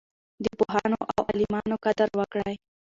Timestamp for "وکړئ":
2.19-2.55